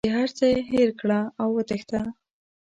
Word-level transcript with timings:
د 0.05 0.07
هر 0.17 0.29
څه 0.37 0.47
هېر 0.71 0.89
کړه 1.01 1.19
او 1.41 1.47
وتښته. 1.55 2.01